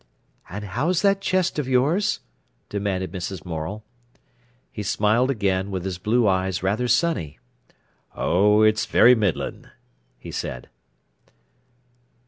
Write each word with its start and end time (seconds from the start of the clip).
"And 0.49 0.65
how's 0.65 1.03
that 1.03 1.21
chest 1.21 1.59
of 1.59 1.67
yours?" 1.67 2.21
demanded 2.69 3.11
Mrs. 3.11 3.45
Morel. 3.45 3.83
He 4.71 4.81
smiled 4.81 5.29
again, 5.29 5.69
with 5.69 5.85
his 5.85 5.99
blue 5.99 6.27
eyes 6.27 6.63
rather 6.63 6.87
sunny. 6.87 7.37
"Oh, 8.15 8.63
it's 8.63 8.87
very 8.87 9.13
middlin'," 9.13 9.69
he 10.17 10.31
said. 10.31 10.69